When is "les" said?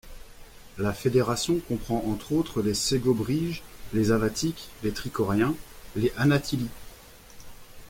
2.63-2.73, 3.93-4.09, 4.81-4.91, 5.95-6.11